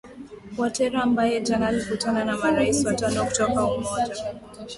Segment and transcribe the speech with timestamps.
[0.59, 4.23] watera ambaye jana alikutana na marais watano kutoka umoja